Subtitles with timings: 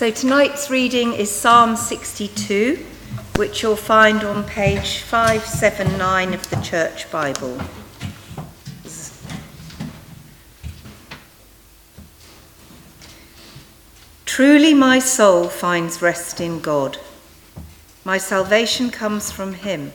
[0.00, 2.86] So tonight's reading is Psalm 62,
[3.36, 7.60] which you'll find on page 579 of the Church Bible.
[14.24, 16.96] Truly, my soul finds rest in God.
[18.02, 19.92] My salvation comes from Him.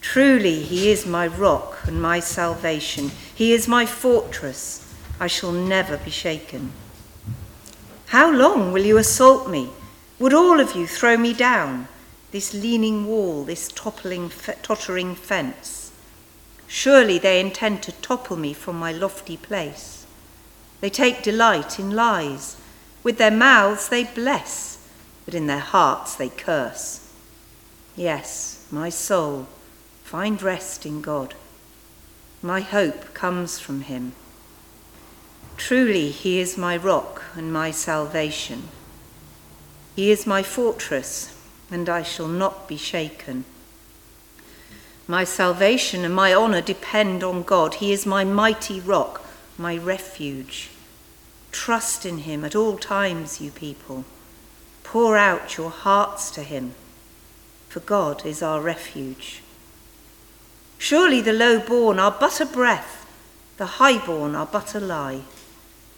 [0.00, 3.12] Truly, He is my rock and my salvation.
[3.32, 4.92] He is my fortress.
[5.20, 6.72] I shall never be shaken.
[8.10, 9.70] How long will you assault me?
[10.20, 11.88] Would all of you throw me down?
[12.30, 14.30] This leaning wall, this toppling,
[14.62, 15.90] tottering fence.
[16.68, 20.06] Surely they intend to topple me from my lofty place.
[20.80, 22.56] They take delight in lies.
[23.02, 24.78] With their mouths they bless,
[25.24, 27.12] but in their hearts they curse.
[27.96, 29.46] Yes, my soul,
[30.04, 31.34] find rest in God.
[32.42, 34.12] My hope comes from him.
[35.56, 38.68] Truly, he is my rock and my salvation.
[39.96, 41.36] He is my fortress,
[41.70, 43.44] and I shall not be shaken.
[45.08, 47.74] My salvation and my honour depend on God.
[47.74, 49.24] He is my mighty rock,
[49.56, 50.70] my refuge.
[51.52, 54.04] Trust in him at all times, you people.
[54.84, 56.74] Pour out your hearts to him,
[57.68, 59.42] for God is our refuge.
[60.78, 63.06] Surely the low born are but a breath,
[63.56, 65.22] the high born are but a lie.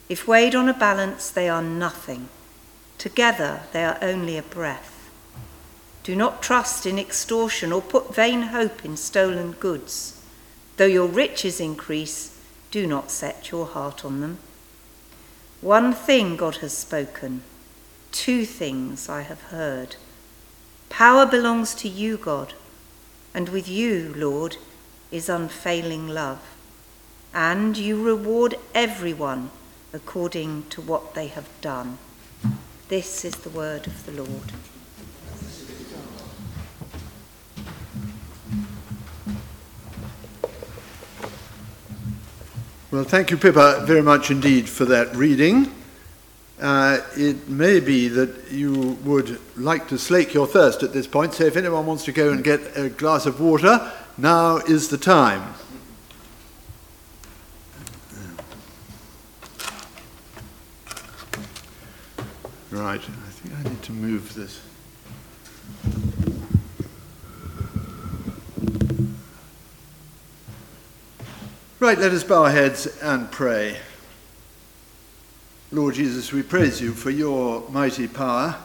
[0.09, 2.29] If weighed on a balance, they are nothing.
[2.97, 5.11] Together, they are only a breath.
[6.03, 10.21] Do not trust in extortion or put vain hope in stolen goods.
[10.79, 14.39] Though your riches increase, do not set your heart on them.
[15.61, 17.43] One thing God has spoken,
[18.11, 19.97] two things I have heard.
[20.89, 22.55] Power belongs to you, God,
[23.35, 24.57] and with you, Lord,
[25.11, 26.41] is unfailing love.
[27.35, 29.51] And you reward everyone
[29.93, 31.99] according to what they have done.
[32.89, 34.53] This is the word of the Lord.
[42.91, 45.75] Well, thank you, Pippa, very much indeed for that reading.
[46.59, 51.35] Uh, it may be that you would like to slake your thirst at this point,
[51.35, 54.99] so if anyone wants to go and get a glass of water, now is the
[54.99, 55.55] time.
[62.71, 64.61] Right, I think I need to move this.
[71.81, 73.79] Right, let us bow our heads and pray.
[75.73, 78.57] Lord Jesus, we praise you for your mighty power.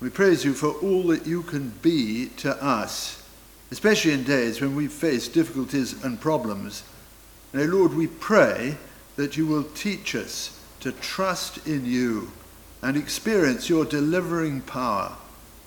[0.00, 3.22] We praise you for all that you can be to us,
[3.70, 6.82] especially in days when we face difficulties and problems.
[7.52, 8.78] Now, Lord, we pray
[9.16, 12.32] that you will teach us to trust in you
[12.84, 15.10] and experience your delivering power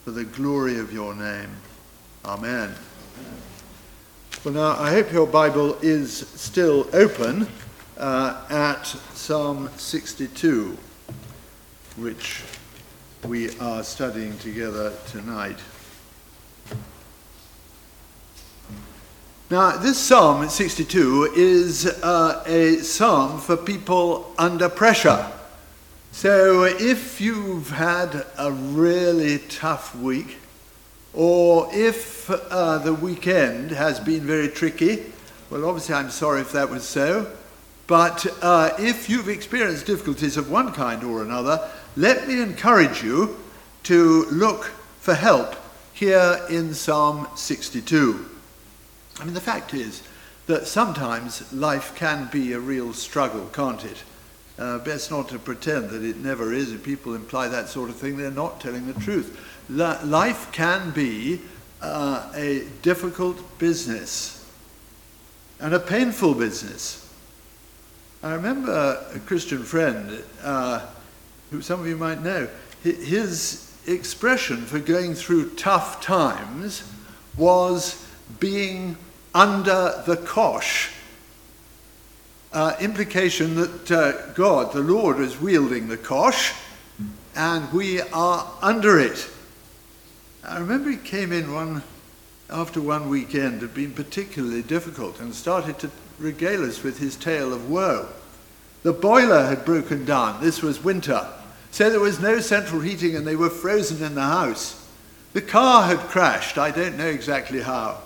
[0.06, 1.50] for the glory of your name.
[2.24, 2.76] Amen.
[4.46, 7.48] Well, now, I hope your Bible is still open
[7.98, 8.86] uh, at
[9.16, 10.78] Psalm 62,
[11.98, 12.44] which
[13.26, 15.58] we are studying together tonight.
[19.50, 25.32] Now, this Psalm 62 is uh, a psalm for people under pressure.
[26.12, 30.38] So, if you've had a really tough week,
[31.14, 35.06] or if uh, the weekend has been very tricky,
[35.50, 37.32] well, obviously, I'm sorry if that was so.
[37.88, 43.38] But uh, if you've experienced difficulties of one kind or another, let me encourage you
[43.84, 44.66] to look
[45.00, 45.56] for help
[45.94, 48.30] here in Psalm 62.
[49.20, 50.04] I mean, the fact is
[50.48, 54.04] that sometimes life can be a real struggle, can't it?
[54.58, 56.72] Uh, best not to pretend that it never is.
[56.72, 59.40] If people imply that sort of thing, they're not telling the truth.
[59.70, 61.42] life can be
[61.82, 64.50] uh, a difficult business
[65.60, 67.04] and a painful business.
[68.24, 70.88] I remember a Christian friend, uh,
[71.52, 72.48] who some of you might know,
[72.82, 76.84] his expression for going through tough times
[77.38, 78.06] was
[78.40, 78.98] being
[79.36, 80.92] under the cosh
[82.58, 86.56] uh, implication that uh, God, the Lord, is wielding the cosh
[87.36, 89.30] and we are under it.
[90.44, 91.84] I remember he came in one
[92.50, 97.54] after one weekend had been particularly difficult and started to regale us with his tale
[97.54, 98.08] of woe.
[98.82, 100.42] The boiler had broken down.
[100.42, 101.28] This was winter.
[101.70, 104.84] So there was no central heating and they were frozen in the house.
[105.34, 106.58] The car had crashed.
[106.58, 108.00] I don't know exactly how.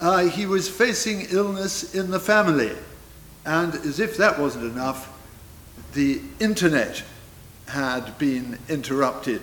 [0.00, 2.74] Uh, he was facing illness in the family.
[3.46, 5.12] And as if that wasn't enough,
[5.94, 7.02] the internet
[7.68, 9.40] had been interrupted.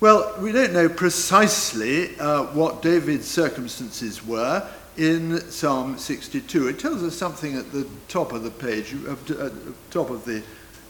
[0.00, 6.68] Well, we don't know precisely uh, what David's circumstances were in Psalm 62.
[6.68, 10.42] It tells us something at the top of the page, at the top of the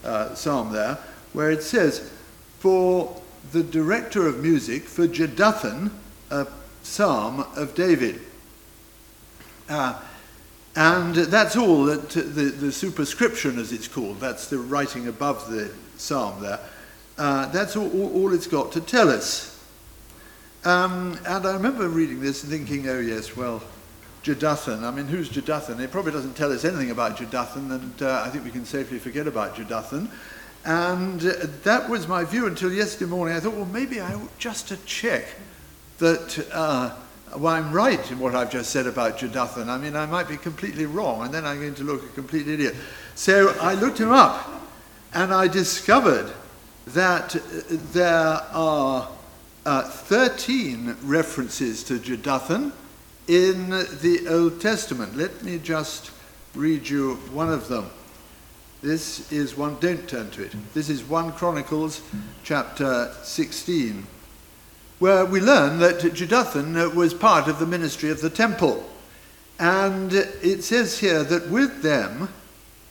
[0.04, 0.98] uh, psalm there,
[1.32, 2.10] where it says,
[2.58, 3.20] For
[3.52, 5.90] the director of music, for Jeduthun,
[6.30, 6.46] a
[6.82, 8.20] psalm of David.
[9.68, 10.00] Uh,
[10.78, 15.72] and that's all that the, the superscription, as it's called, that's the writing above the
[15.96, 16.60] psalm there.
[17.18, 19.60] Uh, that's all, all, all, it's got to tell us.
[20.64, 23.60] Um, and I remember reading this and thinking, oh, yes, well,
[24.22, 24.84] Jeduthun.
[24.84, 25.80] I mean, who's Jeduthun?
[25.80, 29.00] It probably doesn't tell us anything about Jeduthun, and uh, I think we can safely
[29.00, 30.08] forget about Jeduthun.
[30.64, 31.32] And uh,
[31.64, 33.36] that was my view until yesterday morning.
[33.36, 35.26] I thought, well, maybe I ought just to check
[35.98, 36.94] that uh,
[37.36, 39.68] well, I'm right in what I've just said about Jeduthun.
[39.68, 42.48] I mean, I might be completely wrong, and then I'm going to look a complete
[42.48, 42.74] idiot.
[43.14, 44.48] So I looked him up,
[45.14, 46.32] and I discovered
[46.88, 47.36] that
[47.92, 49.08] there are
[49.66, 52.72] uh, 13 references to Jeduthun
[53.26, 55.16] in the Old Testament.
[55.16, 56.10] Let me just
[56.54, 57.90] read you one of them.
[58.80, 60.54] This is one, don't turn to it.
[60.72, 62.00] This is 1 Chronicles
[62.44, 64.06] chapter 16,
[64.98, 68.84] where we learn that Jeduthun uh, was part of the ministry of the temple.
[69.58, 72.28] And it says here that with them,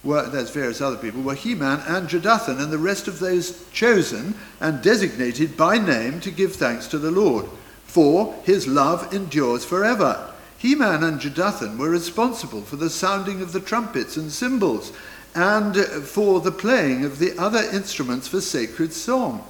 [0.04, 4.36] were, there's various other people, were Heman and Jeduthun and the rest of those chosen
[4.60, 7.46] and designated by name to give thanks to the Lord.
[7.86, 10.34] For his love endures forever.
[10.58, 14.92] Heman and Jeduthun were responsible for the sounding of the trumpets and cymbals
[15.36, 19.48] and for the playing of the other instruments for sacred song.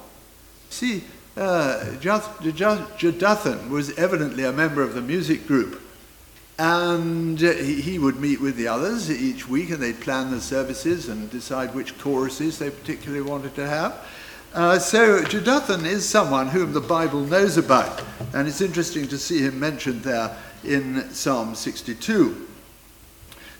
[0.70, 1.04] See,
[1.38, 1.84] uh,
[3.70, 5.80] was evidently a member of the music group
[6.58, 11.08] and uh, he would meet with the others each week and they'd plan the services
[11.08, 14.04] and decide which choruses they particularly wanted to have.
[14.54, 18.02] Uh, so Jeduthun is someone whom the Bible knows about,
[18.34, 22.48] and it's interesting to see him mentioned there in Psalm 62.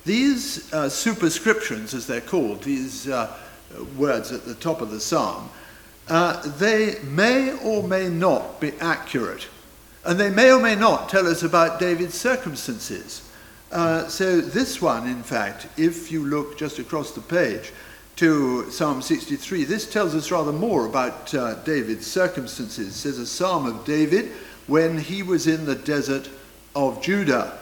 [0.05, 3.33] These uh, superscriptions, as they're called, these uh,
[3.97, 5.51] words at the top of the psalm,
[6.09, 9.47] uh, they may or may not be accurate.
[10.05, 13.29] And they may or may not tell us about David's circumstances.
[13.71, 17.73] Uh, so, this one, in fact, if you look just across the page
[18.17, 22.89] to Psalm 63, this tells us rather more about uh, David's circumstances.
[22.89, 24.33] It says, A psalm of David
[24.67, 26.31] when he was in the desert
[26.75, 27.59] of Judah.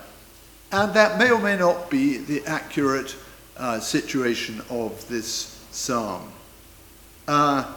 [0.70, 3.16] And that may or may not be the accurate
[3.56, 6.30] uh, situation of this psalm.
[7.26, 7.72] Uh,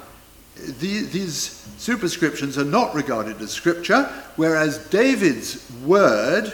[0.79, 4.03] the, these superscriptions are not regarded as scripture,
[4.35, 6.53] whereas David's word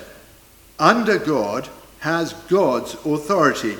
[0.79, 1.69] under God
[1.99, 3.77] has God's authority.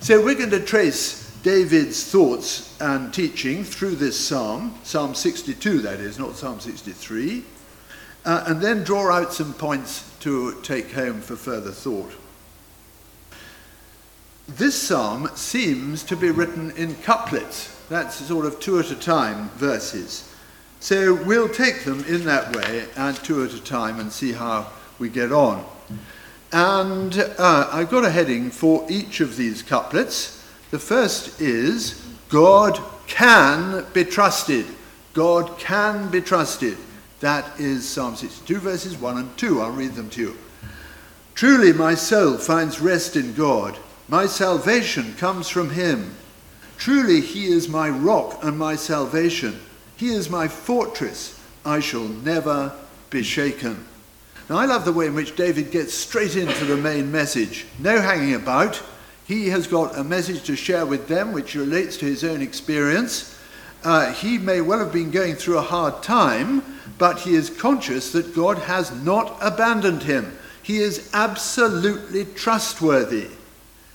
[0.00, 6.00] So we're going to trace David's thoughts and teaching through this psalm, Psalm 62, that
[6.00, 7.44] is, not Psalm 63,
[8.24, 12.12] uh, and then draw out some points to take home for further thought.
[14.48, 19.50] This psalm seems to be written in couplets that's sort of two at a time
[19.50, 20.30] verses.
[20.80, 24.70] So we'll take them in that way and two at a time and see how
[24.98, 25.64] we get on.
[26.52, 30.44] And uh, I've got a heading for each of these couplets.
[30.70, 34.66] The first is God can be trusted.
[35.14, 36.76] God can be trusted.
[37.20, 39.62] That is Psalm 62, verses 1 and 2.
[39.62, 40.36] I'll read them to you.
[41.34, 43.76] Truly, my soul finds rest in God.
[44.08, 46.14] My salvation comes from him.
[46.76, 49.60] Truly, he is my rock and my salvation.
[49.96, 51.40] He is my fortress.
[51.64, 52.72] I shall never
[53.10, 53.86] be shaken.
[54.50, 57.66] Now, I love the way in which David gets straight into the main message.
[57.78, 58.82] No hanging about.
[59.26, 63.38] He has got a message to share with them which relates to his own experience.
[63.82, 66.62] Uh, he may well have been going through a hard time,
[66.98, 70.36] but he is conscious that God has not abandoned him.
[70.62, 73.28] He is absolutely trustworthy.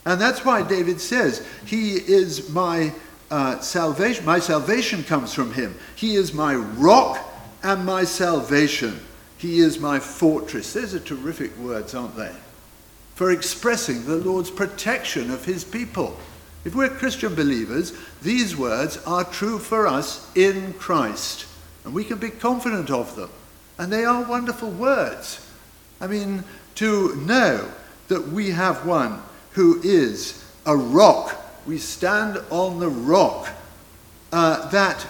[0.09, 2.91] And that's why David says, He is my
[3.29, 4.25] uh, salvation.
[4.25, 5.77] My salvation comes from Him.
[5.95, 7.19] He is my rock
[7.61, 8.99] and my salvation.
[9.37, 10.73] He is my fortress.
[10.73, 12.33] Those are terrific words, aren't they?
[13.13, 16.17] For expressing the Lord's protection of His people.
[16.65, 21.45] If we're Christian believers, these words are true for us in Christ.
[21.85, 23.29] And we can be confident of them.
[23.77, 25.47] And they are wonderful words.
[26.01, 27.71] I mean, to know
[28.07, 31.35] that we have one who is a rock.
[31.65, 33.49] We stand on the rock
[34.31, 35.05] uh, that,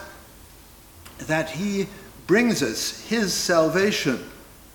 [1.19, 1.87] that he
[2.27, 4.19] brings us his salvation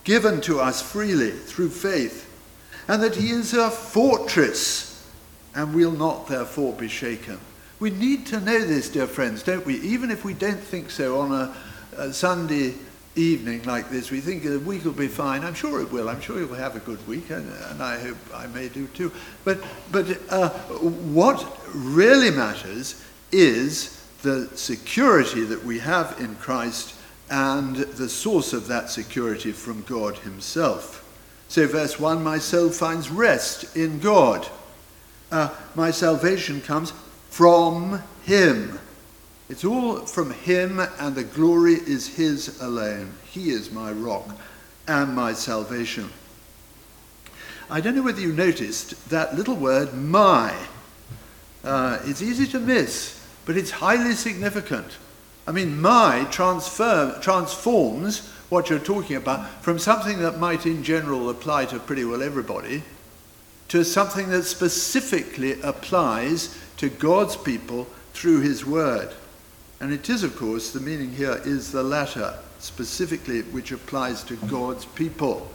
[0.04, 2.30] given to us freely through faith,
[2.88, 5.08] and that he is a fortress
[5.54, 7.40] and will not therefore be shaken.
[7.80, 9.80] We need to know this, dear friends, don't we?
[9.80, 11.56] Even if we don't think so on a,
[11.96, 12.74] a Sunday
[13.16, 15.44] evening like this, we think the week will be fine.
[15.44, 16.08] I'm sure it will.
[16.08, 19.12] I'm sure you'll have a good week, and, and I hope I may do too.
[19.44, 26.94] But, but uh, what really matters is the security that we have in Christ
[27.30, 31.00] and the source of that security from God Himself.
[31.48, 34.48] So, verse 1 My soul finds rest in God.
[35.30, 36.92] Uh, my salvation comes
[37.30, 38.78] from Him.
[39.48, 43.12] It's all from Him, and the glory is His alone.
[43.26, 44.28] He is my rock
[44.88, 46.10] and my salvation.
[47.70, 50.54] I don't know whether you noticed that little word, my.
[51.62, 54.98] Uh, it's easy to miss, but it's highly significant.
[55.46, 61.28] I mean, my transfer, transforms what you're talking about from something that might in general
[61.28, 62.82] apply to pretty well everybody
[63.68, 69.12] to something that specifically applies to God's people through His Word.
[69.84, 74.36] And it is, of course, the meaning here is the latter, specifically which applies to
[74.48, 75.46] God's people.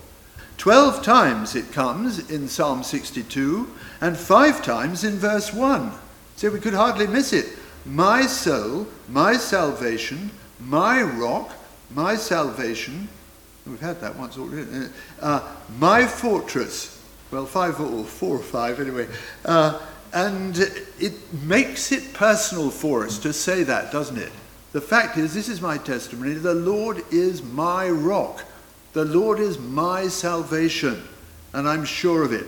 [0.59, 3.67] Twelve times it comes in Psalm 62,
[4.01, 5.91] and five times in verse 1.
[6.35, 7.57] So we could hardly miss it.
[7.87, 11.51] My soul, my salvation, my rock,
[11.89, 13.09] my salvation.
[13.65, 14.91] We've had that once already.
[15.19, 15.41] Uh,
[15.79, 17.03] my fortress.
[17.31, 19.07] Well, five or four or five anyway.
[19.43, 19.81] Uh,
[20.13, 20.57] and
[20.99, 21.13] it
[21.43, 24.31] makes it personal for us to say that, doesn't it?
[24.71, 28.43] The fact is, this is my testimony the Lord is my rock,
[28.93, 31.01] the Lord is my salvation,
[31.53, 32.45] and I'm sure of it.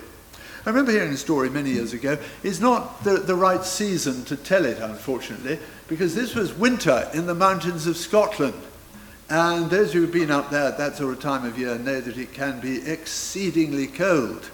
[0.63, 2.19] I remember hearing a story many years ago.
[2.43, 7.25] It's not the, the right season to tell it, unfortunately, because this was winter in
[7.25, 8.61] the mountains of Scotland.
[9.27, 11.99] And those who have been up there at that sort of time of year know
[11.99, 14.51] that it can be exceedingly cold.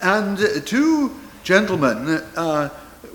[0.00, 2.68] And two gentlemen uh,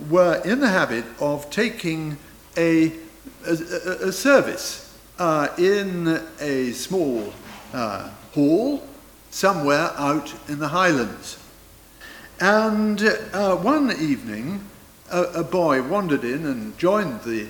[0.09, 2.17] were in the habit of taking
[2.57, 2.91] a,
[3.47, 7.33] a, a service uh, in a small
[7.73, 8.83] uh, hall
[9.29, 11.37] somewhere out in the Highlands.
[12.39, 13.01] And
[13.33, 14.65] uh, one evening,
[15.11, 17.47] a, a, boy wandered in and joined the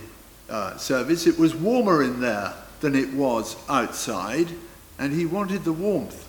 [0.50, 1.26] uh, service.
[1.26, 4.50] It was warmer in there than it was outside,
[5.00, 6.28] and he wanted the warmth.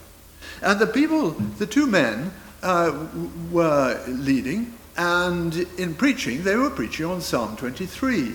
[0.63, 2.33] And the people, the two men,
[2.67, 3.07] uh,
[3.53, 8.33] were leading, and in preaching, they were preaching on Psalm 23.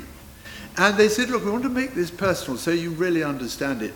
[0.77, 3.93] And they said, Look, we want to make this personal so you really understand it.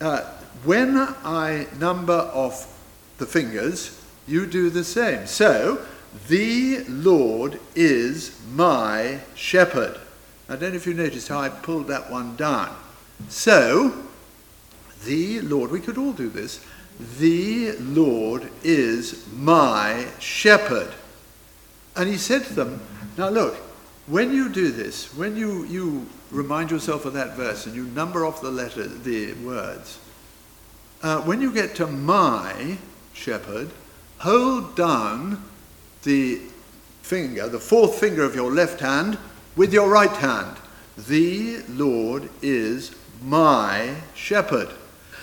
[0.00, 0.22] Uh,
[0.64, 2.76] when I number off
[3.18, 5.26] the fingers, you do the same.
[5.26, 5.86] So,
[6.26, 10.00] the Lord is my shepherd.
[10.48, 12.74] I don't know if you noticed how I pulled that one down.
[13.28, 14.04] So,
[15.04, 16.60] the Lord, we could all do this.
[17.00, 20.92] The Lord is my shepherd.
[21.96, 22.80] And he said to them,
[23.16, 23.56] Now look,
[24.06, 28.24] when you do this, when you, you remind yourself of that verse and you number
[28.24, 29.98] off the letter, the words,
[31.02, 32.78] uh, when you get to my
[33.12, 33.70] shepherd,
[34.18, 35.42] hold down
[36.02, 36.40] the
[37.02, 39.18] finger, the fourth finger of your left hand,
[39.56, 40.56] with your right hand.
[40.96, 44.68] The Lord is my shepherd.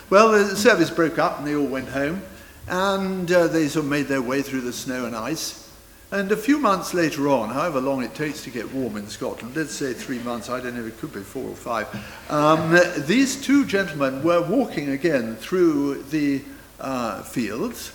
[0.08, 2.22] Well, the service broke up and they all went home,
[2.68, 5.68] and uh, they sort of made their way through the snow and ice.
[6.12, 9.56] And a few months later on, however long it takes to get warm in Scotland,
[9.56, 11.88] let's say three months, I don't know, it could be four or five,
[12.30, 16.44] um, these two gentlemen were walking again through the
[16.80, 17.92] uh, fields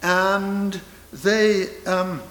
[0.00, 0.80] and
[1.12, 2.22] they, um,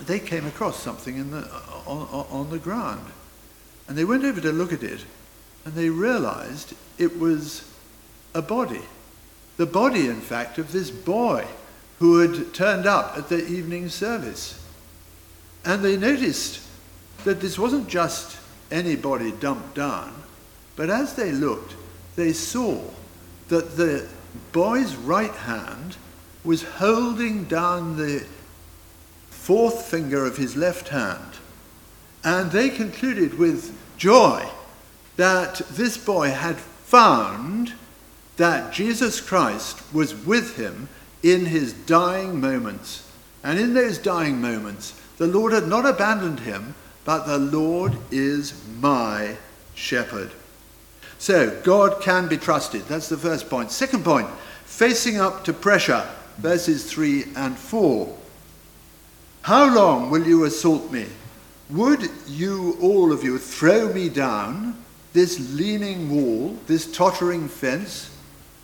[0.00, 1.50] they came across something in the,
[1.86, 3.04] on, on the ground.
[3.88, 5.04] And they went over to look at it,
[5.64, 7.68] and they realized it was
[8.34, 8.82] a body.
[9.56, 11.46] The body, in fact, of this boy
[11.98, 14.60] who had turned up at the evening service.
[15.64, 16.60] And they noticed
[17.24, 18.38] that this wasn't just
[18.70, 20.12] anybody dumped down,
[20.74, 21.76] but as they looked,
[22.16, 22.82] they saw
[23.48, 24.08] that the
[24.52, 25.96] boy's right hand
[26.42, 28.26] was holding down the
[29.30, 31.38] fourth finger of his left hand.
[32.24, 34.48] And they concluded with joy
[35.16, 37.74] that this boy had found
[38.42, 40.88] that Jesus Christ was with him
[41.22, 43.08] in his dying moments.
[43.44, 48.60] And in those dying moments, the Lord had not abandoned him, but the Lord is
[48.80, 49.36] my
[49.76, 50.32] shepherd.
[51.20, 52.82] So, God can be trusted.
[52.86, 53.70] That's the first point.
[53.70, 54.28] Second point,
[54.64, 56.04] facing up to pressure
[56.38, 58.12] verses 3 and 4.
[59.42, 61.06] How long will you assault me?
[61.70, 64.82] Would you, all of you, throw me down
[65.12, 68.08] this leaning wall, this tottering fence?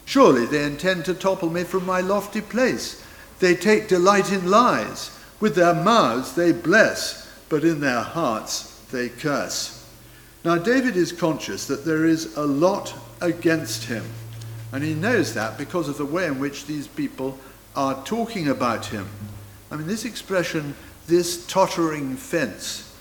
[0.08, 3.04] Surely they intend to topple me from my lofty place.
[3.40, 5.10] They take delight in lies.
[5.38, 7.30] With their mouths they bless.
[7.50, 9.86] but in their hearts they curse.
[10.46, 14.04] Now, David is conscious that there is a lot against him,
[14.72, 17.38] and he knows that because of the way in which these people
[17.76, 19.06] are talking about him.
[19.70, 20.74] I mean, this expression,
[21.06, 22.96] this tottering fence,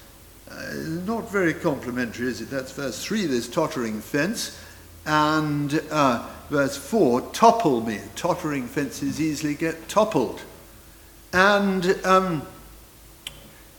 [0.51, 0.73] uh,
[1.05, 2.49] not very complimentary, is it?
[2.49, 4.61] That's verse 3, this tottering fence.
[5.05, 7.99] And uh, verse 4, topple me.
[8.15, 10.41] Tottering fences easily get toppled.
[11.33, 12.47] And, um,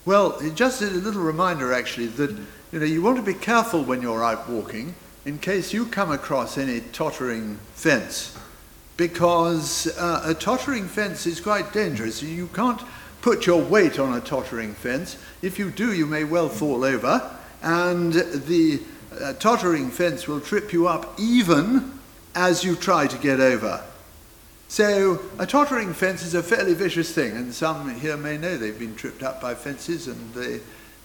[0.05, 2.31] well, just a little reminder actually that
[2.71, 4.95] you know you want to be careful when you're out walking
[5.25, 8.37] in case you come across any tottering fence,
[8.97, 12.23] because uh, a tottering fence is quite dangerous.
[12.23, 12.81] You can't
[13.21, 15.17] put your weight on a tottering fence.
[15.41, 18.81] If you do, you may well fall over, and the
[19.19, 21.98] uh, tottering fence will trip you up even
[22.35, 23.83] as you try to get over.
[24.67, 28.77] So, a tottering fence is a fairly vicious thing, and some here may know they've
[28.77, 30.59] been tripped up by fences and they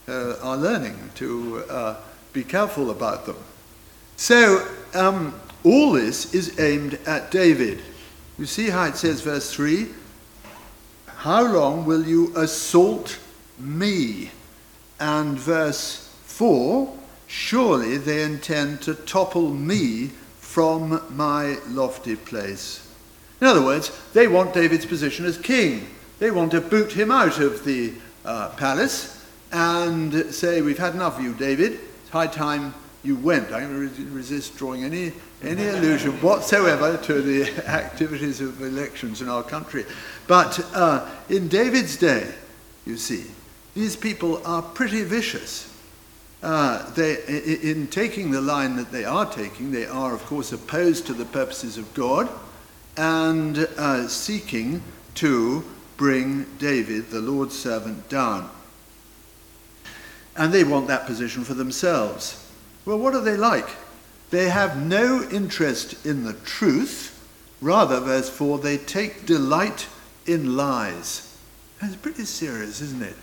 [0.07, 1.97] uh, are learning to uh,
[2.35, 3.39] be careful about them.
[4.17, 7.81] So, um, all this is aimed at David.
[8.39, 9.89] You see how it says, verse 3
[11.07, 13.19] How long will you assault
[13.59, 14.31] me?
[15.01, 16.93] And verse 4
[17.27, 20.11] Surely they intend to topple me
[20.55, 22.89] from my lofty place.
[23.41, 25.85] In other words, they want David's position as king.
[26.21, 27.93] They want to boot him out of the
[28.25, 31.73] uh, palace and say, We've had enough of you, David.
[31.73, 33.51] It's high time you went.
[33.51, 35.11] I'm going to resist drawing any,
[35.43, 39.85] any allusion whatsoever to the activities of elections in our country.
[40.29, 42.33] But uh, in David's day,
[42.87, 43.25] you see,
[43.75, 45.74] these people are pretty vicious.
[46.45, 47.17] Uh, they,
[47.63, 51.25] in taking the line that they are taking, they are, of course, opposed to the
[51.25, 52.29] purposes of God
[52.99, 54.83] and uh, seeking
[55.15, 55.65] to
[55.97, 58.51] bring David, the Lord's servant, down.
[60.37, 62.47] And they want that position for themselves.
[62.85, 63.71] Well, what are they like?
[64.29, 67.27] They have no interest in the truth.
[67.63, 69.87] Rather, verse 4, they take delight
[70.27, 71.39] in lies.
[71.81, 73.17] That's pretty serious, isn't it?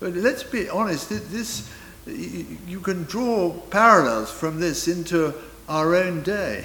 [0.00, 1.70] But let's be honest, this
[2.06, 5.34] you can draw parallels from this into
[5.68, 6.64] our own day,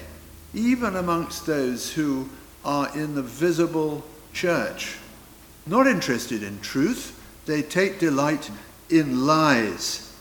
[0.53, 2.29] even amongst those who
[2.63, 4.97] are in the visible church.
[5.65, 8.51] Not interested in truth, they take delight
[8.89, 10.13] in lies.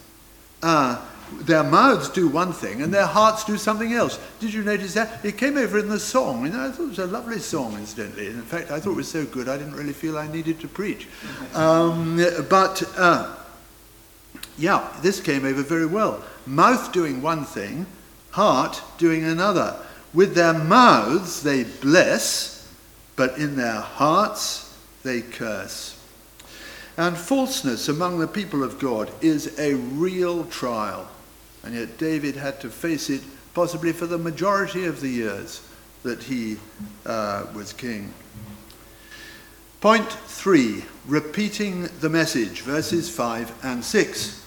[0.62, 1.00] Uh,
[1.32, 4.18] their mouths do one thing and their hearts do something else.
[4.40, 5.24] Did you notice that?
[5.24, 6.44] It came over in the song.
[6.44, 8.26] And I thought it was a lovely song, incidentally.
[8.26, 10.68] In fact, I thought it was so good I didn't really feel I needed to
[10.68, 11.06] preach.
[11.54, 12.16] Um,
[12.48, 13.36] but uh,
[14.60, 16.22] yeah, this came over very well.
[16.46, 17.86] Mouth doing one thing,
[18.30, 19.76] heart doing another.
[20.12, 22.70] With their mouths they bless,
[23.16, 25.96] but in their hearts they curse.
[26.96, 31.08] And falseness among the people of God is a real trial.
[31.64, 33.22] And yet David had to face it
[33.54, 35.66] possibly for the majority of the years
[36.02, 36.58] that he
[37.06, 38.12] uh, was king.
[39.80, 44.39] Point three, repeating the message, verses 5 and 6.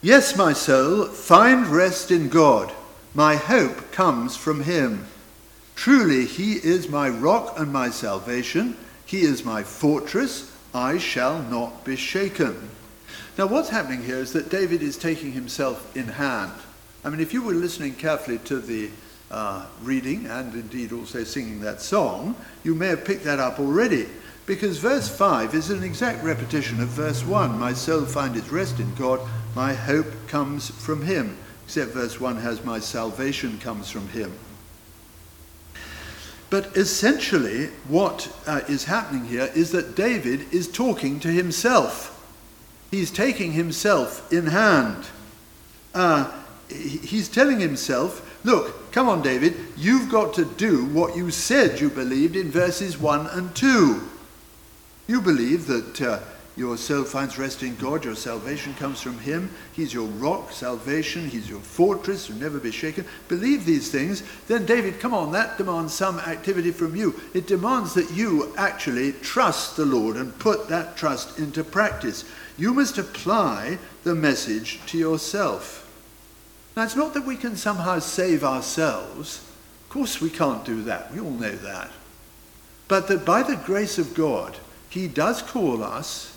[0.00, 2.72] Yes, my soul, find rest in God.
[3.14, 5.08] My hope comes from him.
[5.74, 8.76] Truly, he is my rock and my salvation.
[9.04, 10.56] He is my fortress.
[10.72, 12.70] I shall not be shaken.
[13.36, 16.52] Now, what's happening here is that David is taking himself in hand.
[17.04, 18.90] I mean, if you were listening carefully to the
[19.32, 24.06] uh, reading and indeed also singing that song, you may have picked that up already.
[24.46, 28.94] Because verse 5 is an exact repetition of verse 1 My soul findeth rest in
[28.94, 29.20] God,
[29.58, 31.36] my hope comes from him.
[31.64, 34.32] Except verse 1 has my salvation comes from him.
[36.48, 42.14] But essentially, what uh, is happening here is that David is talking to himself.
[42.92, 45.08] He's taking himself in hand.
[45.92, 46.30] Uh,
[46.68, 51.90] he's telling himself, Look, come on, David, you've got to do what you said you
[51.90, 54.08] believed in verses 1 and 2.
[55.08, 56.20] You believe that uh,
[56.58, 58.04] your soul finds rest in God.
[58.04, 59.48] Your salvation comes from Him.
[59.72, 61.28] He's your rock, salvation.
[61.28, 62.28] He's your fortress.
[62.28, 63.04] You'll never be shaken.
[63.28, 64.24] Believe these things.
[64.48, 67.14] Then, David, come on, that demands some activity from you.
[67.32, 72.24] It demands that you actually trust the Lord and put that trust into practice.
[72.58, 75.88] You must apply the message to yourself.
[76.76, 79.48] Now, it's not that we can somehow save ourselves.
[79.84, 81.12] Of course, we can't do that.
[81.12, 81.90] We all know that.
[82.88, 84.56] But that by the grace of God,
[84.90, 86.34] He does call us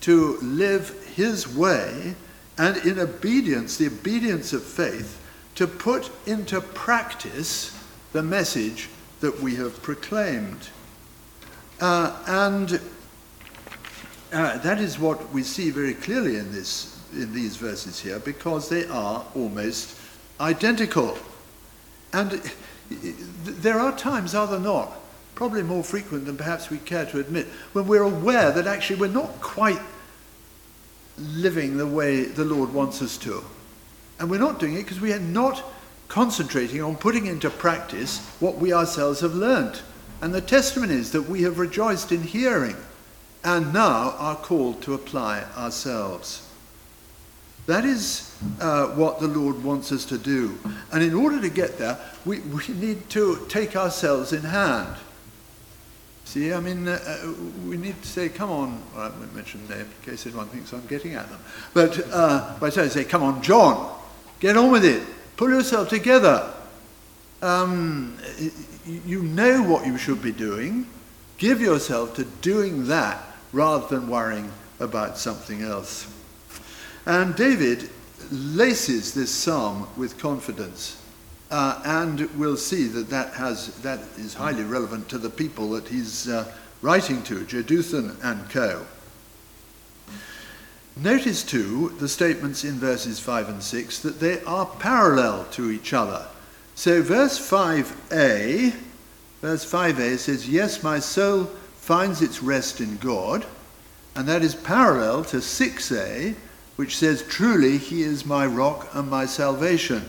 [0.00, 2.14] to live his way
[2.56, 5.20] and in obedience, the obedience of faith,
[5.54, 7.76] to put into practice
[8.12, 8.88] the message
[9.20, 10.68] that we have proclaimed.
[11.80, 12.80] Uh, and
[14.32, 18.68] uh, that is what we see very clearly in this in these verses here because
[18.68, 19.98] they are almost
[20.40, 21.16] identical.
[22.12, 22.40] And
[23.42, 24.92] there are times, are there not,
[25.38, 29.06] probably more frequent than perhaps we care to admit, when we're aware that actually we're
[29.06, 29.80] not quite
[31.16, 33.44] living the way the Lord wants us to.
[34.18, 35.62] And we're not doing it because we are not
[36.08, 39.84] concentrating on putting into practice what we ourselves have learnt.
[40.20, 42.74] And the testimonies that we have rejoiced in hearing
[43.44, 46.50] and now are called to apply ourselves.
[47.66, 50.58] That is uh, what the Lord wants us to do.
[50.92, 54.96] And in order to get there, we, we need to take ourselves in hand.
[56.28, 57.32] See, I mean, uh, uh
[57.66, 60.74] we need to say, come on, well, I won't mention name in case anyone thinks
[60.74, 61.40] I'm getting at them.
[61.72, 63.98] But uh, by saying, say, come on, John,
[64.38, 65.02] get on with it.
[65.38, 66.52] Pull yourself together.
[67.40, 68.18] Um,
[68.84, 70.86] you know what you should be doing.
[71.38, 76.12] Give yourself to doing that rather than worrying about something else.
[77.06, 77.88] And David
[78.30, 81.02] laces this psalm with confidence.
[81.50, 85.88] Uh, and we'll see that that, has, that is highly relevant to the people that
[85.88, 86.50] he's uh,
[86.82, 88.84] writing to, Jeduthun and co.
[90.96, 95.92] Notice too the statements in verses 5 and 6 that they are parallel to each
[95.92, 96.26] other.
[96.74, 98.72] So verse 5a,
[99.40, 101.44] verse 5a says, Yes, my soul
[101.76, 103.46] finds its rest in God.
[104.14, 106.34] And that is parallel to 6a,
[106.76, 110.04] which says, Truly he is my rock and my salvation.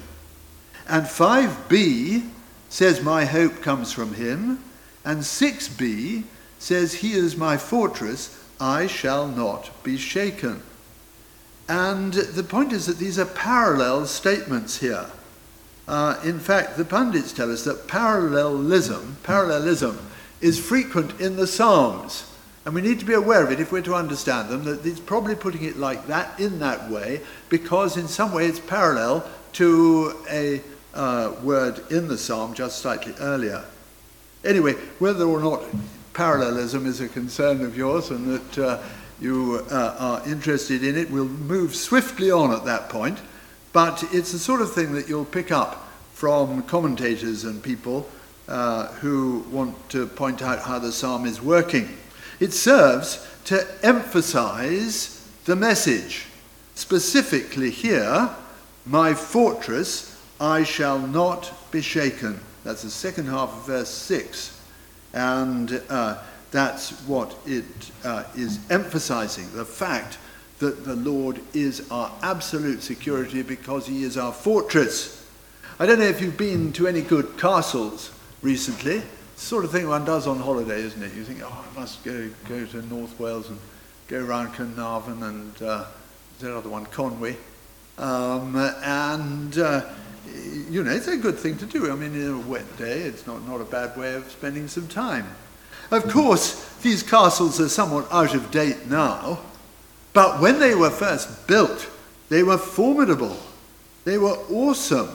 [0.89, 2.27] And 5b
[2.69, 4.63] says, My hope comes from him.
[5.05, 6.23] And 6b
[6.57, 10.63] says, He is my fortress, I shall not be shaken.
[11.69, 15.05] And the point is that these are parallel statements here.
[15.87, 19.99] Uh, in fact, the pundits tell us that parallelism, parallelism
[20.41, 22.25] is frequent in the Psalms.
[22.65, 24.99] And we need to be aware of it if we're to understand them, that it's
[24.99, 30.15] probably putting it like that, in that way, because in some way it's parallel to
[30.29, 30.61] a
[30.99, 33.63] uh, word in the psalm just slightly earlier.
[34.43, 35.63] Anyway, whether or not
[36.13, 38.83] parallelism is a concern of yours and that uh,
[39.21, 43.17] you uh, are interested in it, we'll move swiftly on at that point.
[43.71, 48.09] But it's the sort of thing that you'll pick up from commentators and people
[48.49, 51.97] uh, who want to point out how the psalm is working.
[52.41, 56.25] It serves to emphasize the message.
[56.75, 58.29] Specifically here,
[58.85, 62.39] my fortress, I shall not be shaken.
[62.63, 64.61] That's the second half of verse 6.
[65.13, 66.21] And uh,
[66.51, 67.65] that's what it
[68.03, 70.17] uh, is emphasizing the fact
[70.59, 75.25] that the Lord is our absolute security because he is our fortress.
[75.79, 79.01] I don't know if you've been to any good castles recently.
[79.37, 81.13] Sort of thing one does on holiday, isn't it?
[81.13, 83.57] You think, oh, I must go, go to North Wales and
[84.09, 85.85] go around Carnarvon and uh,
[86.39, 87.35] there's another one, Conwy.
[87.97, 89.85] Um, and, uh,
[90.69, 91.91] you know, it's a good thing to do.
[91.91, 94.87] I mean, in a wet day, it's not, not a bad way of spending some
[94.87, 95.27] time.
[95.91, 99.39] Of course, these castles are somewhat out of date now,
[100.13, 101.89] but when they were first built,
[102.29, 103.37] they were formidable.
[104.05, 105.09] They were awesome.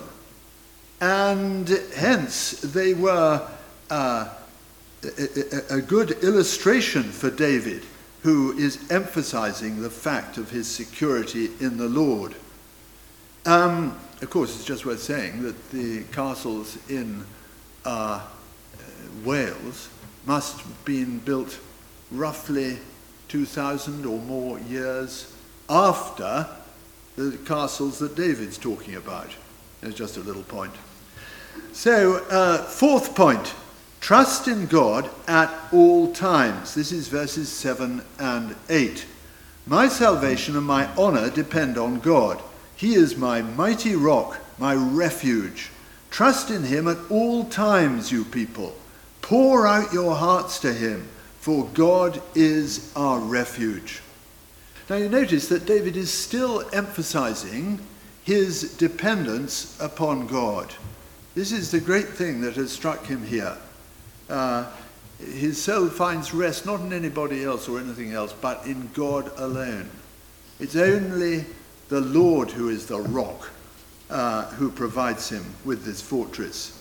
[1.01, 3.49] And hence, they were
[3.91, 4.29] uh,
[5.05, 7.85] a, a good illustration for David,
[8.23, 12.35] who is emphasizing the fact of his security in the Lord.
[13.47, 17.25] Um, of course, it's just worth saying that the castles in
[17.85, 18.21] uh,
[19.25, 19.89] Wales
[20.27, 21.59] must have been built
[22.11, 22.79] roughly
[23.29, 25.33] 2,000 or more years
[25.69, 26.47] after
[27.17, 29.31] the castles that David's talking about.
[29.83, 30.73] It's just a little point.
[31.73, 33.55] So, uh, fourth point
[34.01, 36.75] trust in God at all times.
[36.75, 39.07] This is verses 7 and 8.
[39.67, 42.43] My salvation and my honor depend on God.
[42.77, 45.71] He is my mighty rock, my refuge.
[46.11, 48.75] Trust in him at all times, you people.
[49.23, 51.09] Pour out your hearts to him,
[51.41, 54.01] for God is our refuge.
[54.89, 57.81] Now you notice that David is still emphasizing
[58.23, 60.75] his dependence upon God.
[61.35, 63.57] This is the great thing that has struck him here.
[64.29, 64.67] Uh,
[65.19, 69.89] his soul finds rest not in anybody else or anything else, but in God alone.
[70.61, 71.45] It's only
[71.89, 73.51] the Lord who is the rock
[74.11, 76.81] uh, who provides him with this fortress.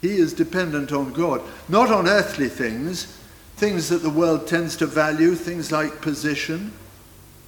[0.00, 3.18] He is dependent on God, not on earthly things,
[3.56, 6.72] things that the world tends to value, things like position,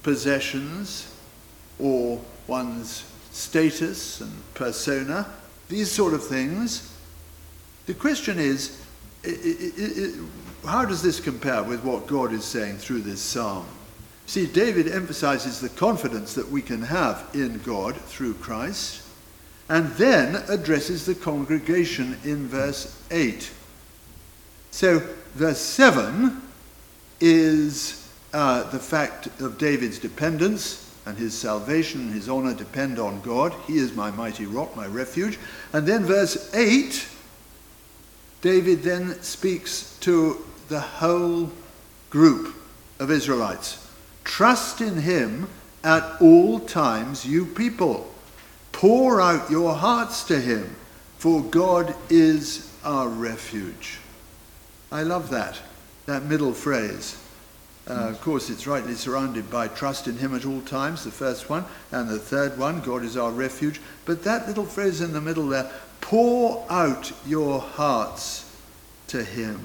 [0.03, 1.13] possessions,
[1.79, 5.27] or one's status and persona,
[5.67, 6.93] these sort of things.
[7.85, 8.81] The question is,
[10.65, 13.65] how does this compare with what God is saying through this psalm?
[14.25, 19.03] See, David emphasizes the confidence that we can have in God through Christ,
[19.69, 23.51] and then addresses the congregation in verse 8.
[24.71, 24.99] So,
[25.35, 26.41] verse 7
[27.21, 33.21] is uh, the fact of David's dependence and his salvation and his honor depend on
[33.21, 33.53] God.
[33.67, 35.37] He is my mighty rock, my refuge.
[35.71, 37.07] And then, verse 8,
[38.41, 41.51] David then speaks to the whole
[42.09, 42.55] group
[42.99, 43.84] of Israelites.
[44.25, 45.47] Trust in him
[45.83, 48.11] at all times, you people.
[48.73, 50.75] Pour out your hearts to him,
[51.17, 53.99] for God is our refuge.
[54.91, 55.61] I love that,
[56.07, 57.21] that middle phrase.
[57.87, 61.49] Uh, of course, it's rightly surrounded by trust in him at all times, the first
[61.49, 63.79] one, and the third one, God is our refuge.
[64.05, 68.51] But that little phrase in the middle there, pour out your hearts
[69.07, 69.61] to him.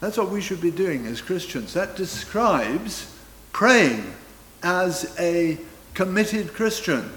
[0.00, 1.74] That's what we should be doing as Christians.
[1.74, 3.11] That describes
[3.52, 4.14] praying
[4.62, 5.58] as a
[5.94, 7.10] committed Christian.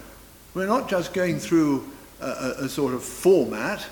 [0.54, 1.89] We're not just going through
[2.21, 3.86] a, a, sort of format,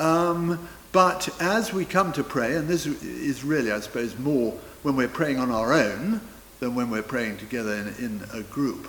[0.00, 4.52] um, but as we come to pray, and this is really, I suppose, more
[4.82, 6.20] when we're praying on our own
[6.60, 8.88] than when we're praying together in, in a group.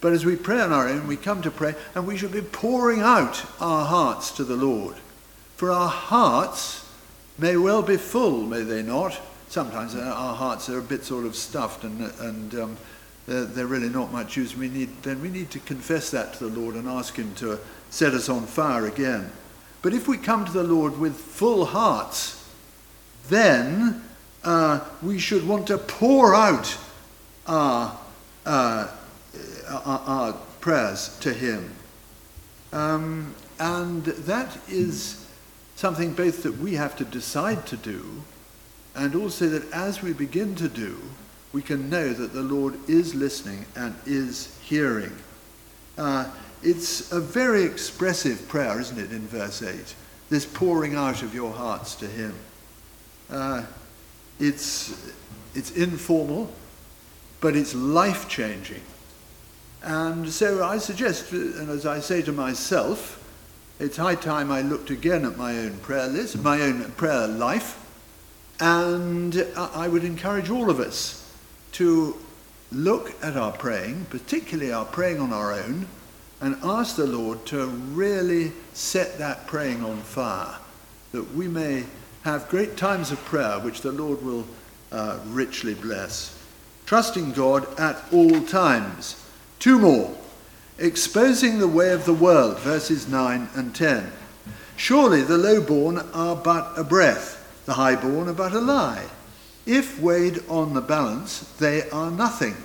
[0.00, 2.40] But as we pray on our own, we come to pray, and we should be
[2.40, 4.96] pouring out our hearts to the Lord.
[5.56, 6.84] For our hearts
[7.38, 9.20] may well be full, may they not?
[9.52, 12.76] Sometimes our hearts are a bit sort of stuffed and, and um,
[13.26, 14.56] they're, they're, really not much use.
[14.56, 17.58] We need, then we need to confess that to the Lord and ask Him to
[17.90, 19.30] set us on fire again.
[19.82, 22.48] But if we come to the Lord with full hearts,
[23.28, 24.02] then
[24.42, 26.74] uh, we should want to pour out
[27.46, 27.98] our,
[28.46, 28.88] uh,
[29.68, 31.74] our, our, prayers to Him.
[32.72, 35.28] Um, and that is
[35.76, 38.22] something both that we have to decide to do,
[38.94, 41.00] and also that as we begin to do,
[41.52, 45.12] we can know that the Lord is listening and is hearing.
[45.98, 46.30] Uh,
[46.62, 49.94] it's a very expressive prayer, isn't it, in verse 8?
[50.30, 52.34] This pouring out of your hearts to Him.
[53.30, 53.64] Uh,
[54.38, 55.12] it's,
[55.54, 56.50] it's informal,
[57.40, 58.82] but it's life changing.
[59.82, 63.18] And so I suggest, and as I say to myself,
[63.80, 67.81] it's high time I looked again at my own prayer list, my own prayer life,
[68.60, 71.18] and I would encourage all of us
[71.72, 72.16] to
[72.70, 75.86] look at our praying, particularly our praying on our own,
[76.40, 80.56] and ask the Lord to really set that praying on fire,
[81.12, 81.84] that we may
[82.24, 84.46] have great times of prayer which the Lord will
[84.90, 86.38] uh, richly bless.
[86.86, 89.24] Trusting God at all times.
[89.58, 90.14] Two more.
[90.78, 94.12] Exposing the way of the world, verses 9 and 10.
[94.76, 99.06] Surely the lowborn are but a breath, the highborn are but a lie.
[99.66, 102.56] If weighed on the balance, they are nothing.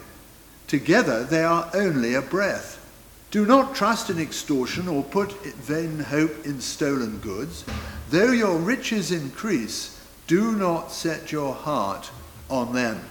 [0.67, 2.83] Together they are only a breath.
[3.29, 7.65] Do not trust in extortion or put vain hope in stolen goods.
[8.09, 12.09] Though your riches increase, do not set your heart
[12.49, 13.01] on them.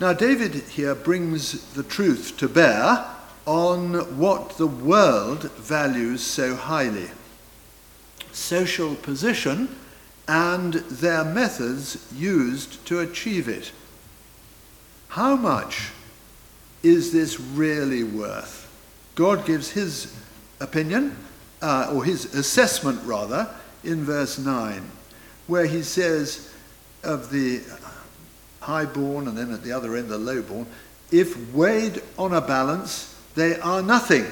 [0.00, 3.04] Now, David here brings the truth to bear
[3.44, 7.10] on what the world values so highly
[8.32, 9.68] social position
[10.28, 13.72] and their methods used to achieve it.
[15.08, 15.90] How much
[16.82, 18.68] is this really worth?
[19.14, 20.14] God gives his
[20.60, 21.16] opinion,
[21.60, 23.48] uh, or his assessment rather,
[23.84, 24.82] in verse 9,
[25.46, 26.52] where he says
[27.02, 27.60] of the
[28.60, 30.66] highborn and then at the other end the lowborn,
[31.10, 34.26] if weighed on a balance, they are nothing.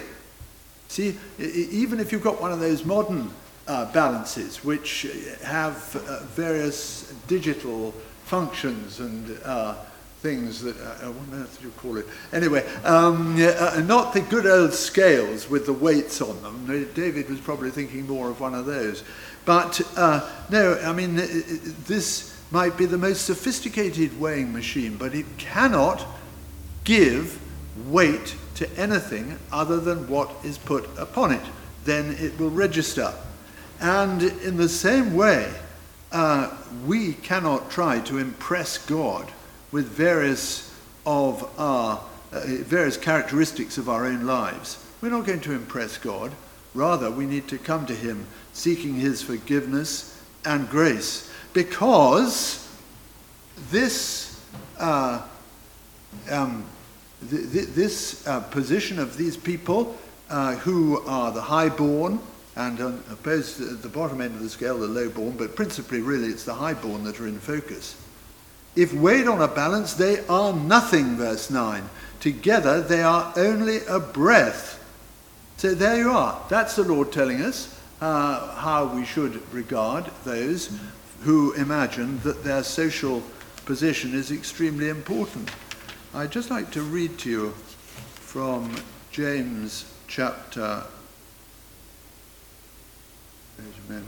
[0.88, 3.30] See, even if you've got one of those modern
[3.70, 5.06] uh, balances which
[5.44, 7.92] have uh, various digital
[8.24, 9.76] functions and uh,
[10.22, 12.04] things that, uh, what on earth do you call it?
[12.32, 16.88] Anyway, um, uh, not the good old scales with the weights on them.
[16.94, 19.04] David was probably thinking more of one of those.
[19.44, 19.80] But
[20.50, 26.04] no, I mean, this might be the most sophisticated weighing machine, but it cannot
[26.82, 27.40] give
[27.86, 31.44] weight to anything other than what is put upon it.
[31.84, 33.14] Then it will register.
[33.80, 35.52] And in the same way,
[36.12, 36.54] uh,
[36.86, 39.30] we cannot try to impress God
[39.72, 40.74] with various
[41.06, 44.84] of our uh, various characteristics of our own lives.
[45.00, 46.32] We're not going to impress God.
[46.74, 52.68] Rather, we need to come to Him seeking His forgiveness and grace because
[53.70, 54.40] this,
[54.78, 55.22] uh,
[56.30, 56.64] um,
[57.28, 59.96] th- th- this uh, position of these people
[60.28, 62.20] uh, who are the highborn
[62.60, 62.78] and
[63.10, 66.54] opposed at the bottom end of the scale, the lowborn, but principally, really, it's the
[66.54, 67.96] highborn that are in focus
[68.76, 71.88] If weighed on a balance, they are nothing, verse 9.
[72.20, 74.76] Together, they are only a breath.
[75.56, 76.40] So there you are.
[76.48, 80.70] That's the Lord telling us uh, how we should regard those
[81.22, 83.22] who imagine that their social
[83.64, 85.50] position is extremely important.
[86.14, 87.50] I'd just like to read to you
[88.20, 88.74] from
[89.12, 90.84] James chapter.
[93.60, 94.02] A.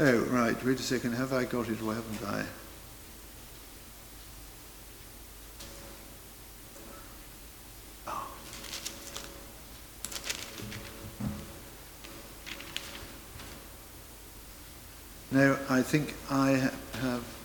[0.00, 1.14] Oh, right, wait a second.
[1.14, 2.44] Have I got it or haven't I?
[8.06, 8.26] Ah.
[8.26, 8.28] Oh.
[15.32, 17.37] No, I think I have.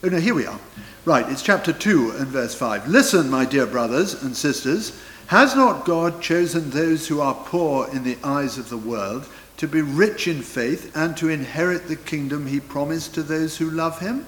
[0.00, 0.60] Oh, no, here we are.
[1.04, 2.86] Right, it's chapter 2 and verse 5.
[2.86, 4.96] Listen, my dear brothers and sisters.
[5.26, 9.66] Has not God chosen those who are poor in the eyes of the world to
[9.66, 13.98] be rich in faith and to inherit the kingdom he promised to those who love
[13.98, 14.24] him?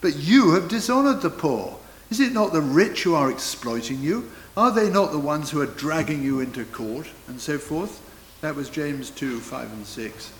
[0.00, 1.76] But you have dishonored the poor.
[2.08, 4.30] Is it not the rich who are exploiting you?
[4.56, 7.08] Are they not the ones who are dragging you into court?
[7.26, 8.00] And so forth.
[8.40, 10.32] That was James 2 5 and 6.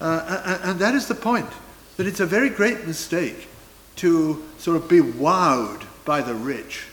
[0.00, 1.50] Uh, and that is the point
[1.98, 3.48] that it's a very great mistake
[3.96, 6.84] to sort of be wowed by the rich.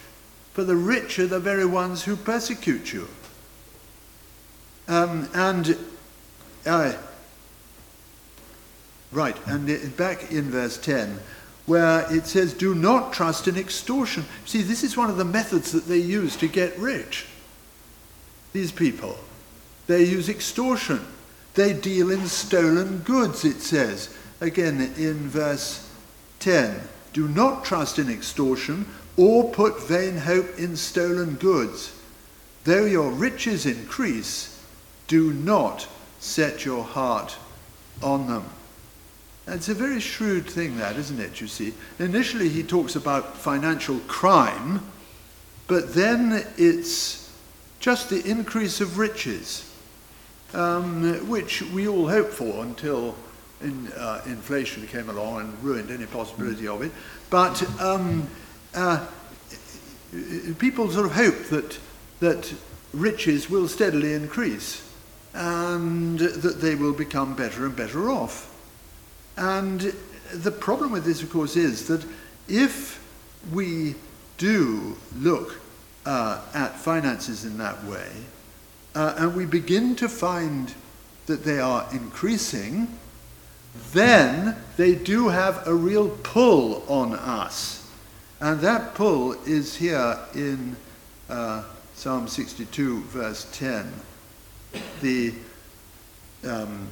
[0.54, 3.08] For the rich are the very ones who persecute you.
[4.88, 5.78] Um, and,
[6.66, 6.94] uh,
[9.12, 11.20] right, and back in verse 10,
[11.66, 14.26] where it says, Do not trust in extortion.
[14.46, 17.26] See, this is one of the methods that they use to get rich.
[18.52, 19.18] These people.
[19.88, 21.06] They use extortion.
[21.56, 24.16] They deal in stolen goods, it says.
[24.42, 25.90] Again, in verse
[26.44, 26.82] 10
[27.14, 31.94] Do not trust in extortion or put vain hope in stolen goods.
[32.66, 34.62] Though your riches increase,
[35.08, 35.88] do not
[36.20, 37.38] set your heart
[38.02, 38.46] on them.
[39.48, 41.74] It's a very shrewd thing, that, isn't it, you see?
[42.00, 44.82] Initially, he talks about financial crime,
[45.68, 47.32] but then it's
[47.80, 49.70] just the increase of riches
[50.54, 53.16] um, which we all hope for until
[53.64, 56.92] in, uh, inflation came along and ruined any possibility of it.
[57.30, 58.28] But um,
[58.76, 59.06] uh,
[60.60, 61.80] people sort of hope that,
[62.20, 62.54] that
[62.94, 64.88] riches will steadily increase
[65.34, 68.50] and that they will become better and better off.
[69.36, 69.94] And
[70.32, 72.06] the problem with this, of course, is that
[72.48, 73.04] if
[73.52, 73.96] we
[74.38, 75.60] do look
[76.06, 78.10] uh, at finances in that way,
[78.96, 80.74] uh, and we begin to find
[81.26, 82.88] that they are increasing,
[83.92, 87.90] then they do have a real pull on us.
[88.40, 90.76] And that pull is here in
[91.30, 91.64] uh,
[91.96, 93.92] Psalm 62, verse 10.
[95.02, 95.34] The
[96.46, 96.88] um,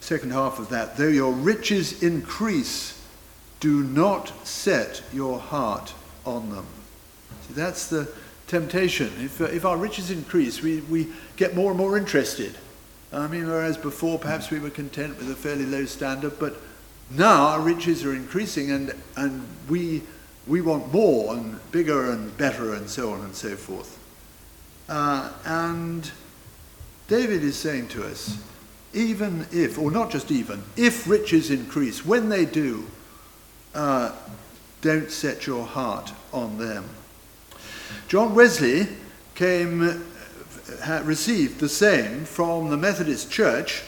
[0.00, 3.00] second half of that, though your riches increase,
[3.60, 5.94] do not set your heart
[6.24, 6.66] on them.
[7.46, 8.10] See, that's the
[8.46, 9.12] temptation.
[9.18, 12.56] If, uh, if our riches increase, we, we get more and more interested.
[13.12, 16.56] I mean, whereas before perhaps we were content with a fairly low standard, but
[17.10, 20.02] now our riches are increasing and, and we,
[20.46, 23.98] we want more and bigger and better and so on and so forth.
[24.88, 26.10] Uh, and
[27.08, 28.38] David is saying to us,
[28.92, 32.86] even if, or not just even, if riches increase, when they do,
[33.74, 34.12] uh,
[34.80, 36.88] don't set your heart on them.
[38.08, 38.88] John Wesley
[39.34, 40.05] came,
[41.04, 43.82] received the same from the Methodist Church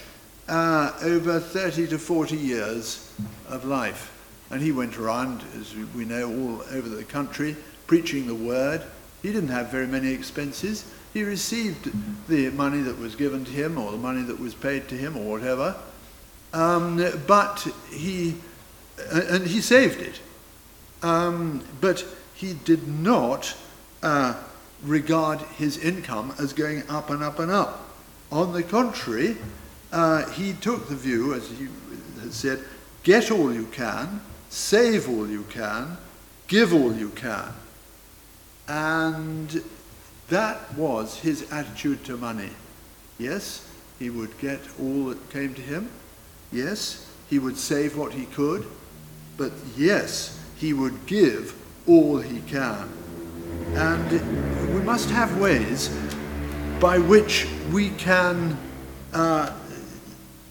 [0.48, 3.12] uh, over 30 to 40 years
[3.48, 4.14] of life.
[4.50, 8.82] And he went around, as we know, all over the country preaching the word.
[9.22, 10.84] He didn't have very many expenses.
[11.12, 11.90] He received
[12.28, 15.16] the money that was given to him or the money that was paid to him
[15.16, 15.76] or whatever.
[16.52, 18.36] Um, but he,
[19.10, 20.20] and he saved it.
[21.02, 23.54] Um, but he did not
[24.02, 24.34] uh,
[24.82, 27.88] regard his income as going up and up and up.
[28.30, 29.36] On the contrary,
[29.92, 31.68] uh, he took the view, as he
[32.20, 32.60] has said,
[33.02, 35.96] get all you can, save all you can,
[36.46, 37.52] give all you can.
[38.68, 39.62] And
[40.28, 42.50] that was his attitude to money.
[43.18, 43.66] Yes,
[43.98, 45.90] he would get all that came to him.
[46.52, 48.66] Yes, he would save what he could.
[49.36, 51.54] But yes, he would give
[51.86, 52.90] all he can.
[53.74, 55.88] And we must have ways
[56.80, 58.56] by which we can
[59.12, 59.52] uh,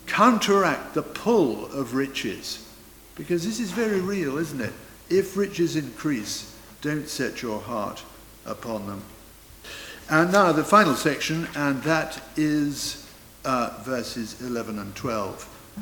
[0.06, 2.68] counteract the pull of riches.
[3.16, 4.74] Because this is very real, isn't it?
[5.10, 8.04] If riches increase, don't set your heart
[8.46, 9.02] upon them.
[10.10, 13.10] And now the final section, and that is
[13.44, 15.76] uh, verses 11 and 12,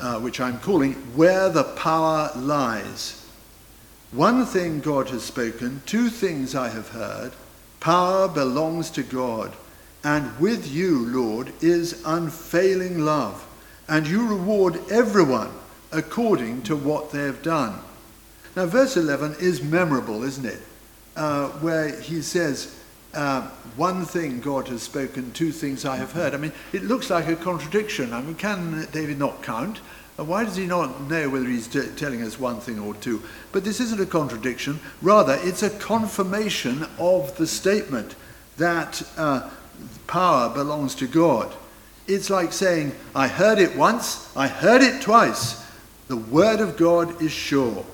[0.00, 3.17] uh, which I'm calling Where the Power Lies.
[4.12, 7.32] One thing God has spoken, two things I have heard.
[7.78, 9.52] Power belongs to God,
[10.02, 13.46] and with you, Lord, is unfailing love,
[13.86, 15.50] and you reward everyone
[15.92, 17.80] according to what they have done.
[18.56, 20.60] Now, verse 11 is memorable, isn't it?
[21.14, 22.74] Uh, where he says,
[23.12, 23.42] uh,
[23.76, 26.34] One thing God has spoken, two things I have heard.
[26.34, 28.14] I mean, it looks like a contradiction.
[28.14, 29.80] I mean, can David not count?
[30.26, 33.22] Why does he not know whether he's t- telling us one thing or two?
[33.52, 34.80] But this isn't a contradiction.
[35.00, 38.16] Rather, it's a confirmation of the statement
[38.56, 39.48] that uh,
[40.08, 41.54] power belongs to God.
[42.08, 45.64] It's like saying, I heard it once, I heard it twice.
[46.08, 47.86] The word of God is sure.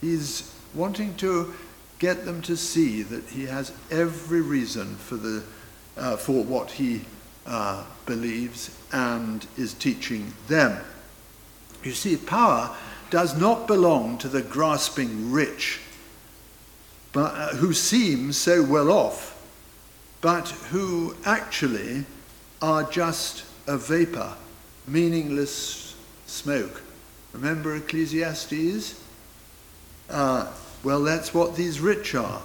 [0.00, 1.54] He's wanting to
[1.98, 5.42] get them to see that he has every reason for, the,
[5.96, 7.02] uh, for what he
[7.46, 10.78] uh, believes and is teaching them.
[11.84, 12.74] You see, power
[13.10, 15.80] does not belong to the grasping rich,
[17.12, 19.40] but uh, who seem so well off,
[20.20, 22.06] but who actually
[22.62, 24.32] are just a vapor,
[24.86, 25.94] meaningless
[26.26, 26.82] smoke.
[27.34, 29.00] Remember Ecclesiastes?
[30.08, 30.50] Uh,
[30.82, 32.42] well, that's what these rich are.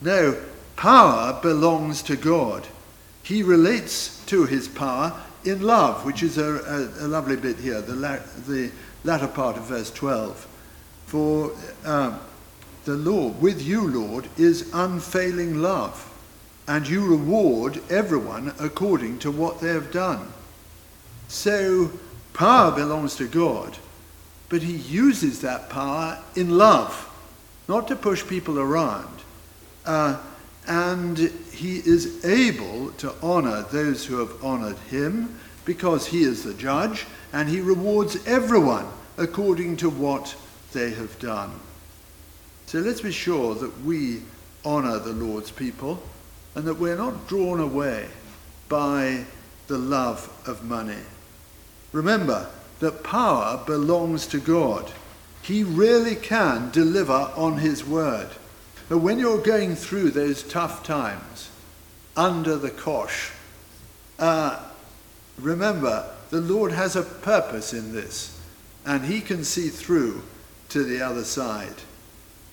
[0.00, 0.36] No,
[0.76, 2.66] power belongs to God.
[3.22, 7.80] He relates to his power in love, which is a, a, a lovely bit here,
[7.80, 8.70] the, la- the
[9.04, 10.46] latter part of verse 12.
[11.06, 11.52] For
[11.84, 12.18] um,
[12.84, 16.10] the Lord, with you, Lord, is unfailing love,
[16.66, 20.32] and you reward everyone according to what they have done.
[21.28, 21.90] So,
[22.32, 23.76] power belongs to God,
[24.48, 27.10] but he uses that power in love,
[27.68, 29.08] not to push people around.
[29.84, 30.18] Uh,
[30.66, 31.18] and
[31.52, 37.06] he is able to honor those who have honored him because he is the judge,
[37.32, 38.86] and he rewards everyone
[39.16, 40.34] according to what
[40.72, 41.60] they have done.
[42.66, 44.22] So let's be sure that we
[44.64, 46.02] honor the Lord's people
[46.54, 48.08] and that we're not drawn away
[48.68, 49.24] by
[49.66, 51.02] the love of money.
[51.92, 52.50] Remember
[52.80, 54.90] that power belongs to God.
[55.42, 58.28] He really can deliver on his word.
[58.88, 61.50] But when you're going through those tough times,
[62.16, 63.32] under the cosh,
[64.18, 64.60] uh,
[65.38, 68.38] remember the Lord has a purpose in this,
[68.84, 70.22] and he can see through
[70.68, 71.74] to the other side.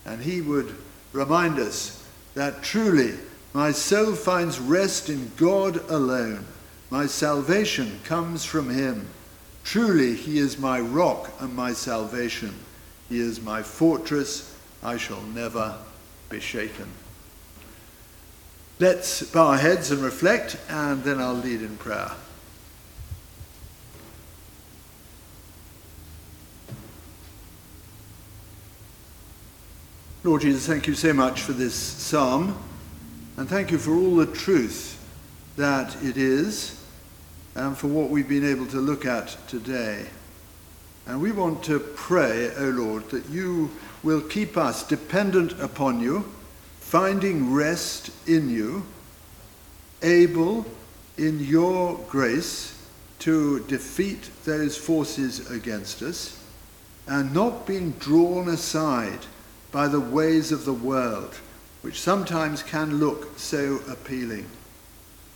[0.06, 0.76] And he would
[1.12, 2.04] remind us
[2.34, 3.16] that truly
[3.54, 6.46] my soul finds rest in God alone.
[6.90, 9.08] My salvation comes from him.
[9.64, 12.54] Truly, he is my rock and my salvation.
[13.10, 14.56] He is my fortress.
[14.82, 15.78] I shall never
[16.32, 16.88] be shaken.
[18.80, 22.12] Let's bow our heads and reflect, and then I'll lead in prayer.
[30.24, 32.58] Lord Jesus, thank you so much for this psalm,
[33.38, 34.98] and thank you for all the truth
[35.58, 36.84] that it is,
[37.56, 40.06] and for what we've been able to look at today.
[41.06, 43.70] And we want to pray, O Lord, that you
[44.04, 46.26] will keep us dependent upon you,
[46.80, 48.84] finding rest in you,
[50.02, 50.66] able
[51.18, 52.78] in your grace
[53.20, 56.44] to defeat those forces against us,
[57.08, 59.20] and not being drawn aside
[59.72, 61.36] by the ways of the world,
[61.82, 64.46] which sometimes can look so appealing.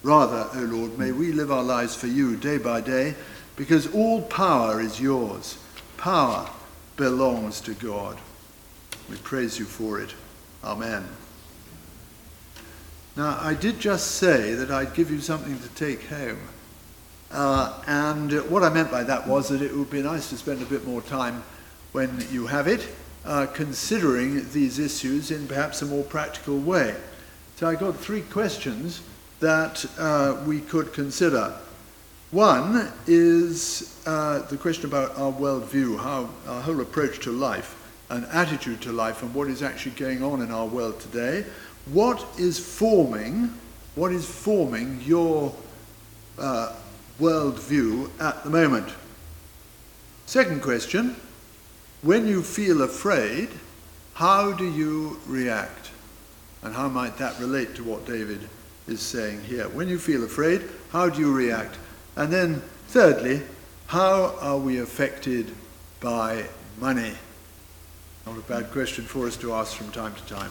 [0.03, 3.15] Rather, O Lord, may we live our lives for you day by day,
[3.55, 5.57] because all power is yours.
[5.97, 6.49] Power
[6.97, 8.17] belongs to God.
[9.09, 10.13] We praise you for it.
[10.63, 11.05] Amen.
[13.15, 16.39] Now, I did just say that I'd give you something to take home.
[17.31, 20.61] Uh, and what I meant by that was that it would be nice to spend
[20.61, 21.43] a bit more time
[21.91, 22.87] when you have it,
[23.23, 26.95] uh, considering these issues in perhaps a more practical way.
[27.55, 29.01] So I got three questions
[29.39, 31.53] that uh, we could consider.
[32.31, 37.75] One is uh, the question about our worldview, how our whole approach to life,
[38.09, 41.45] an attitude to life, and what is actually going on in our world today.
[41.85, 43.53] What is forming?
[43.95, 45.53] What is forming your
[46.37, 46.75] uh,
[47.19, 48.89] worldview at the moment?
[50.25, 51.15] Second question:
[52.01, 53.49] When you feel afraid,
[54.13, 55.91] how do you react,
[56.63, 58.47] and how might that relate to what David
[58.87, 59.67] is saying here?
[59.69, 61.77] When you feel afraid, how do you react?
[62.15, 63.41] And then, thirdly,
[63.87, 65.51] how are we affected
[65.99, 66.45] by
[66.79, 67.13] money?
[68.25, 70.49] Not a bad question for us to ask from time to time.